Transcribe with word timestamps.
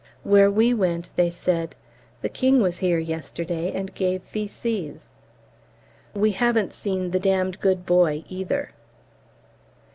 Where 0.23 0.49
we 0.49 0.73
went, 0.73 1.11
they 1.15 1.29
said, 1.29 1.75
"The 2.23 2.29
King 2.29 2.59
was 2.59 2.79
here 2.79 2.97
yesterday 2.97 3.71
and 3.71 3.93
gave 3.93 4.23
V.C.'s." 4.23 5.11
We 6.15 6.31
haven't 6.31 6.73
seen 6.73 7.11
the 7.11 7.19
"d 7.19 7.29
d 7.43 7.51
good 7.61 7.85
boy" 7.85 8.23
either. 8.27 8.71